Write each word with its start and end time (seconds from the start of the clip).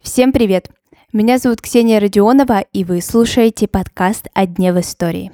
Всем 0.00 0.32
привет! 0.32 0.70
Меня 1.12 1.36
зовут 1.36 1.60
Ксения 1.60 2.00
Родионова, 2.00 2.60
и 2.60 2.84
вы 2.84 3.02
слушаете 3.02 3.68
подкаст 3.68 4.28
«О 4.32 4.46
дне 4.46 4.72
в 4.72 4.80
истории». 4.80 5.30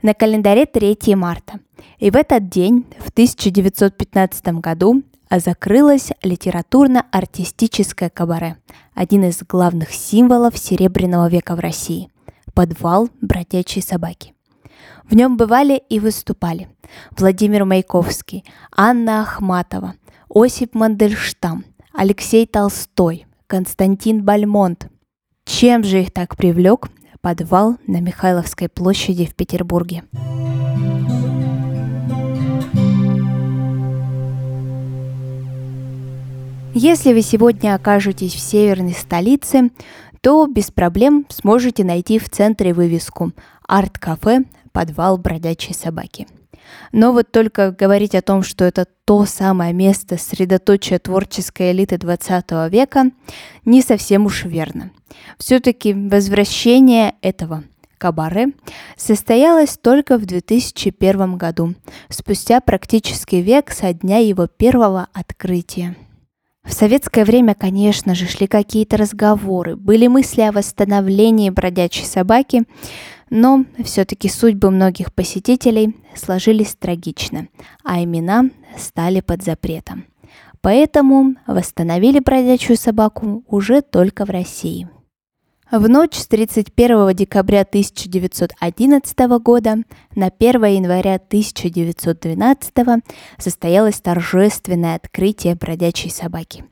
На 0.00 0.14
календаре 0.14 0.64
3 0.64 1.14
марта. 1.16 1.60
И 1.98 2.10
в 2.10 2.16
этот 2.16 2.48
день, 2.48 2.86
в 2.98 3.10
1915 3.10 4.60
году, 4.60 5.02
закрылась 5.30 6.12
литературно-артистическое 6.22 8.08
кабаре, 8.08 8.56
один 8.94 9.24
из 9.24 9.42
главных 9.42 9.90
символов 9.90 10.56
Серебряного 10.56 11.28
века 11.28 11.56
в 11.56 11.60
России– 11.60 12.08
подвал 12.54 13.10
бродячей 13.20 13.82
собаки. 13.82 14.32
В 15.04 15.14
нем 15.14 15.36
бывали 15.36 15.82
и 15.88 15.98
выступали 16.00 16.68
Владимир 17.18 17.64
Маяковский, 17.64 18.44
Анна 18.74 19.22
Ахматова, 19.22 19.94
Осип 20.32 20.76
Мандельштам, 20.76 21.64
Алексей 21.92 22.46
Толстой, 22.46 23.26
Константин 23.48 24.22
Бальмонт. 24.22 24.88
Чем 25.44 25.82
же 25.82 26.02
их 26.02 26.12
так 26.12 26.36
привлек 26.36 26.88
подвал 27.20 27.78
на 27.88 28.00
Михайловской 28.00 28.68
площади 28.68 29.26
в 29.26 29.34
Петербурге? 29.34 30.04
Если 36.74 37.12
вы 37.12 37.22
сегодня 37.22 37.74
окажетесь 37.74 38.34
в 38.34 38.38
северной 38.38 38.94
столице, 38.94 39.70
то 40.20 40.46
без 40.46 40.70
проблем 40.70 41.26
сможете 41.28 41.82
найти 41.82 42.20
в 42.20 42.30
центре 42.30 42.72
вывеску 42.72 43.32
«Арт-кафе. 43.66 44.44
Подвал 44.70 45.18
бродячей 45.18 45.74
собаки». 45.74 46.28
Но 46.92 47.12
вот 47.12 47.30
только 47.32 47.70
говорить 47.70 48.14
о 48.14 48.22
том, 48.22 48.42
что 48.42 48.64
это 48.64 48.86
то 49.04 49.24
самое 49.24 49.72
место 49.72 50.18
средоточия 50.18 50.98
творческой 50.98 51.72
элиты 51.72 51.98
20 51.98 52.50
века, 52.70 53.10
не 53.64 53.82
совсем 53.82 54.26
уж 54.26 54.44
верно. 54.44 54.90
Все-таки 55.38 55.94
возвращение 55.94 57.14
этого 57.22 57.64
кабаре 57.98 58.48
состоялось 58.96 59.78
только 59.80 60.16
в 60.16 60.24
2001 60.26 61.36
году, 61.36 61.74
спустя 62.08 62.60
практически 62.60 63.36
век 63.36 63.70
со 63.70 63.92
дня 63.92 64.18
его 64.18 64.46
первого 64.46 65.08
открытия. 65.12 65.94
В 66.64 66.72
советское 66.72 67.24
время, 67.24 67.54
конечно 67.54 68.14
же, 68.14 68.26
шли 68.26 68.46
какие-то 68.46 68.96
разговоры, 68.96 69.76
были 69.76 70.06
мысли 70.08 70.42
о 70.42 70.52
восстановлении 70.52 71.50
бродячей 71.50 72.04
собаки, 72.04 72.64
но 73.30 73.64
все-таки 73.84 74.28
судьбы 74.28 74.70
многих 74.70 75.14
посетителей 75.14 75.96
сложились 76.14 76.74
трагично, 76.74 77.48
а 77.84 78.02
имена 78.02 78.50
стали 78.76 79.20
под 79.20 79.42
запретом. 79.42 80.04
Поэтому 80.60 81.36
восстановили 81.46 82.18
бродячую 82.18 82.76
собаку 82.76 83.44
уже 83.48 83.80
только 83.80 84.26
в 84.26 84.30
России. 84.30 84.88
В 85.70 85.88
ночь 85.88 86.16
с 86.16 86.26
31 86.26 87.14
декабря 87.14 87.60
1911 87.60 89.18
года 89.40 89.76
на 90.16 90.26
1 90.26 90.64
января 90.64 91.14
1912 91.14 92.74
состоялось 93.38 94.00
торжественное 94.00 94.96
открытие 94.96 95.54
бродячей 95.54 96.10
собаки. 96.10 96.64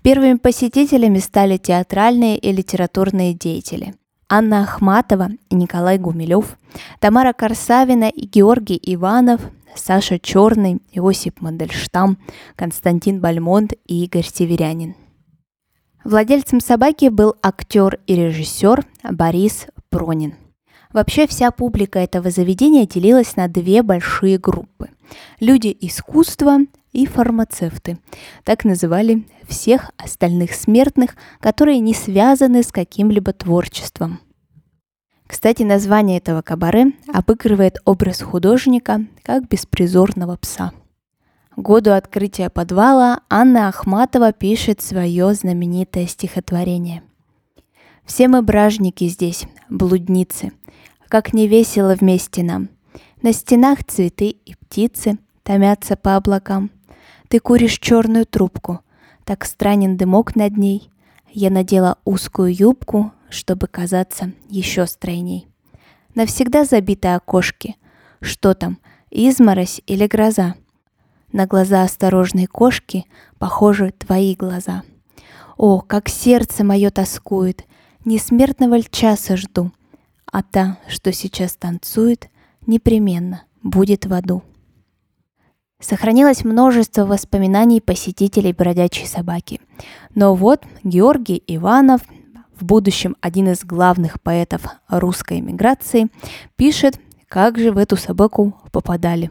Первыми 0.00 0.38
посетителями 0.38 1.18
стали 1.18 1.58
театральные 1.58 2.38
и 2.38 2.50
литературные 2.50 3.34
деятели. 3.34 3.94
Анна 4.30 4.62
Ахматова 4.62 5.30
и 5.48 5.54
Николай 5.54 5.98
Гумилев, 5.98 6.58
Тамара 7.00 7.32
Корсавина 7.32 8.08
и 8.10 8.26
Георгий 8.26 8.78
Иванов, 8.82 9.40
Саша 9.74 10.18
Черный, 10.18 10.82
Иосип 10.92 11.40
Мандельштам, 11.40 12.18
Константин 12.54 13.20
Бальмонт 13.20 13.72
и 13.86 14.04
Игорь 14.04 14.26
Северянин. 14.26 14.96
Владельцем 16.04 16.60
собаки 16.60 17.08
был 17.08 17.36
актер 17.42 18.00
и 18.06 18.14
режиссер 18.14 18.84
Борис 19.10 19.66
Пронин. 19.88 20.34
Вообще 20.92 21.26
вся 21.26 21.50
публика 21.50 21.98
этого 21.98 22.30
заведения 22.30 22.86
делилась 22.86 23.36
на 23.36 23.48
две 23.48 23.82
большие 23.82 24.38
группы. 24.38 24.90
Люди 25.38 25.76
искусства 25.80 26.60
и 26.92 27.06
фармацевты. 27.06 27.98
Так 28.44 28.64
называли 28.64 29.26
всех 29.46 29.90
остальных 29.96 30.54
смертных, 30.54 31.16
которые 31.40 31.78
не 31.80 31.94
связаны 31.94 32.62
с 32.62 32.72
каким-либо 32.72 33.32
творчеством. 33.32 34.20
Кстати, 35.28 35.62
название 35.62 36.18
этого 36.18 36.40
кабаре 36.40 36.92
обыгрывает 37.12 37.76
образ 37.84 38.22
художника 38.22 39.02
как 39.22 39.46
беспризорного 39.46 40.36
пса. 40.36 40.72
Году 41.54 41.92
открытия 41.92 42.48
подвала 42.48 43.20
Анна 43.28 43.68
Ахматова 43.68 44.32
пишет 44.32 44.80
свое 44.80 45.34
знаменитое 45.34 46.06
стихотворение. 46.06 47.02
«Все 48.06 48.26
мы 48.26 48.40
бражники 48.40 49.06
здесь, 49.06 49.44
блудницы, 49.68 50.52
как 51.08 51.34
не 51.34 51.46
весело 51.46 51.94
вместе 51.94 52.42
нам. 52.42 52.70
На 53.20 53.34
стенах 53.34 53.84
цветы 53.84 54.30
и 54.30 54.54
птицы 54.54 55.18
томятся 55.42 55.96
по 55.96 56.16
облакам. 56.16 56.70
Ты 57.28 57.38
куришь 57.38 57.78
черную 57.78 58.24
трубку, 58.24 58.80
так 59.24 59.44
странен 59.44 59.98
дымок 59.98 60.36
над 60.36 60.56
ней. 60.56 60.90
Я 61.30 61.50
надела 61.50 61.98
узкую 62.06 62.54
юбку, 62.54 63.12
чтобы 63.30 63.66
казаться 63.66 64.32
еще 64.48 64.86
стройней. 64.86 65.46
Навсегда 66.14 66.64
забиты 66.64 67.08
окошки. 67.08 67.76
Что 68.20 68.54
там, 68.54 68.78
изморозь 69.10 69.80
или 69.86 70.06
гроза? 70.06 70.54
На 71.32 71.46
глаза 71.46 71.82
осторожной 71.82 72.46
кошки 72.46 73.04
похожи 73.38 73.92
твои 73.92 74.34
глаза. 74.34 74.82
О, 75.56 75.80
как 75.80 76.08
сердце 76.08 76.64
мое 76.64 76.90
тоскует, 76.90 77.64
несмертного 78.04 78.78
ль 78.78 78.88
часа 78.90 79.36
жду, 79.36 79.72
а 80.24 80.42
та, 80.42 80.78
что 80.88 81.12
сейчас 81.12 81.54
танцует, 81.54 82.28
непременно 82.66 83.42
будет 83.62 84.06
в 84.06 84.14
аду. 84.14 84.42
Сохранилось 85.80 86.44
множество 86.44 87.06
воспоминаний 87.06 87.80
посетителей 87.80 88.52
бродячей 88.52 89.06
собаки. 89.06 89.60
Но 90.14 90.34
вот 90.34 90.64
Георгий 90.82 91.42
Иванов, 91.46 92.00
в 92.58 92.64
будущем 92.64 93.16
один 93.20 93.48
из 93.48 93.64
главных 93.64 94.20
поэтов 94.20 94.62
русской 94.88 95.40
эмиграции, 95.40 96.08
пишет, 96.56 96.98
как 97.28 97.58
же 97.58 97.72
в 97.72 97.78
эту 97.78 97.96
собаку 97.96 98.54
попадали. 98.72 99.30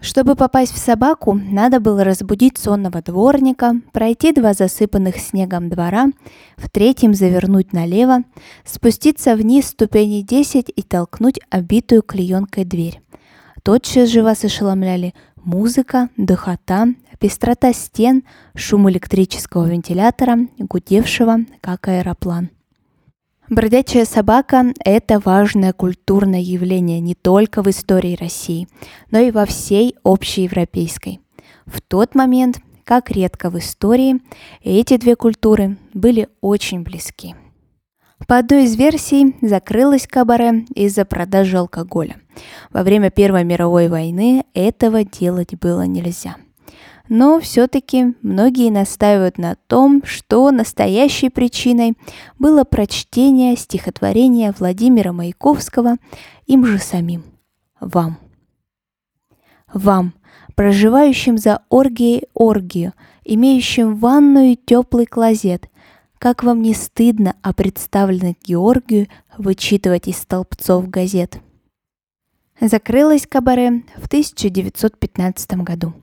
Чтобы 0.00 0.34
попасть 0.34 0.72
в 0.74 0.78
собаку, 0.78 1.34
надо 1.34 1.78
было 1.78 2.02
разбудить 2.02 2.58
сонного 2.58 3.02
дворника, 3.02 3.76
пройти 3.92 4.32
два 4.32 4.52
засыпанных 4.52 5.16
снегом 5.18 5.68
двора, 5.68 6.08
в 6.56 6.68
третьем 6.68 7.14
завернуть 7.14 7.72
налево, 7.72 8.24
спуститься 8.64 9.36
вниз 9.36 9.68
ступени 9.68 10.22
10 10.22 10.72
и 10.74 10.82
толкнуть 10.82 11.38
обитую 11.50 12.02
клеенкой 12.02 12.64
дверь. 12.64 13.00
Тотчас 13.62 14.08
же 14.08 14.24
вас 14.24 14.42
ошеломляли 14.42 15.14
Музыка, 15.44 16.08
духота, 16.16 16.86
пестрота 17.18 17.72
стен, 17.72 18.22
шум 18.54 18.88
электрического 18.88 19.68
вентилятора, 19.68 20.38
гудевшего, 20.56 21.38
как 21.60 21.88
аэроплан. 21.88 22.50
Бродячая 23.48 24.04
собака– 24.04 24.72
это 24.84 25.18
важное 25.18 25.72
культурное 25.72 26.38
явление 26.38 27.00
не 27.00 27.16
только 27.16 27.64
в 27.64 27.68
истории 27.68 28.14
России, 28.14 28.68
но 29.10 29.18
и 29.18 29.32
во 29.32 29.44
всей 29.44 29.96
общеевропейской. 30.04 31.20
В 31.66 31.80
тот 31.80 32.14
момент, 32.14 32.60
как 32.84 33.10
редко 33.10 33.50
в 33.50 33.58
истории, 33.58 34.20
эти 34.62 34.96
две 34.96 35.16
культуры 35.16 35.76
были 35.92 36.28
очень 36.40 36.82
близки. 36.82 37.34
По 38.28 38.38
одной 38.38 38.64
из 38.64 38.76
версий, 38.76 39.36
закрылась 39.42 40.06
кабаре 40.06 40.64
из-за 40.74 41.04
продажи 41.04 41.58
алкоголя. 41.58 42.16
Во 42.70 42.82
время 42.82 43.10
Первой 43.10 43.44
мировой 43.44 43.88
войны 43.88 44.44
этого 44.54 45.04
делать 45.04 45.54
было 45.54 45.82
нельзя. 45.82 46.36
Но 47.08 47.40
все-таки 47.40 48.14
многие 48.22 48.70
настаивают 48.70 49.38
на 49.38 49.56
том, 49.66 50.02
что 50.04 50.50
настоящей 50.50 51.30
причиной 51.30 51.94
было 52.38 52.64
прочтение 52.64 53.56
стихотворения 53.56 54.54
Владимира 54.58 55.12
Маяковского 55.12 55.96
им 56.46 56.64
же 56.64 56.78
самим. 56.78 57.24
Вам. 57.80 58.18
Вам, 59.74 60.14
проживающим 60.54 61.38
за 61.38 61.62
оргией 61.68 62.24
оргию, 62.34 62.92
имеющим 63.24 63.96
ванную 63.96 64.52
и 64.52 64.56
теплый 64.56 65.06
клозет, 65.06 65.68
как 66.22 66.44
вам 66.44 66.62
не 66.62 66.72
стыдно 66.72 67.34
о 67.42 67.52
представленных 67.52 68.36
Георгию 68.44 69.08
вычитывать 69.38 70.06
из 70.06 70.18
столбцов 70.18 70.88
газет? 70.88 71.40
Закрылась 72.60 73.26
кабаре 73.26 73.82
в 73.96 74.06
1915 74.06 75.52
году, 75.64 75.94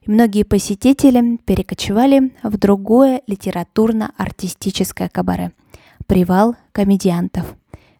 и 0.00 0.10
многие 0.10 0.44
посетители 0.44 1.38
перекочевали 1.44 2.32
в 2.42 2.56
другое 2.56 3.20
литературно-артистическое 3.26 5.10
кабаре– 5.10 5.52
«Привал 6.06 6.56
комедиантов». 6.72 7.54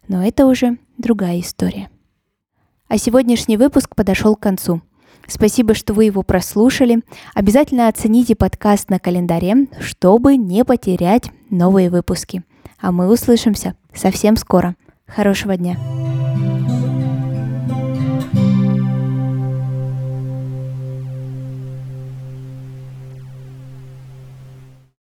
Но 0.07 0.25
это 0.25 0.47
уже 0.47 0.79
другая 0.97 1.41
история. 1.41 1.91
А 2.87 2.97
сегодняшний 2.97 3.57
выпуск 3.57 3.95
подошел 3.95 4.35
к 4.35 4.39
концу. 4.39 4.81
Спасибо, 5.27 5.73
что 5.73 5.93
вы 5.93 6.05
его 6.05 6.23
прослушали. 6.23 7.01
Обязательно 7.33 7.87
оцените 7.87 8.35
подкаст 8.35 8.89
на 8.89 8.99
календаре, 8.99 9.67
чтобы 9.79 10.37
не 10.37 10.63
потерять 10.63 11.31
новые 11.49 11.89
выпуски. 11.89 12.43
А 12.79 12.91
мы 12.91 13.11
услышимся 13.11 13.75
совсем 13.93 14.37
скоро. 14.37 14.75
Хорошего 15.07 15.57
дня! 15.57 16.06